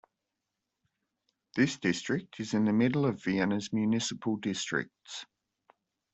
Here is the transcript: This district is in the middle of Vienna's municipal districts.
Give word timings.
This 1.55 1.77
district 1.77 2.39
is 2.39 2.55
in 2.55 2.65
the 2.65 2.73
middle 2.73 3.05
of 3.05 3.21
Vienna's 3.23 3.71
municipal 3.71 4.35
districts. 4.37 5.27